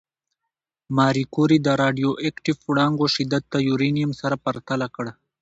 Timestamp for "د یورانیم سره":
3.49-4.35